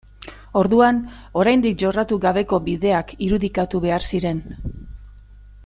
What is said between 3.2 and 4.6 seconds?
irudikatu behar ziren.